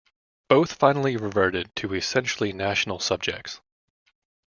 Both 0.47 0.73
finally 0.73 1.15
reverted 1.15 1.75
to 1.75 1.93
essentially 1.93 2.51
national 2.53 2.97
subjects. 2.97 3.61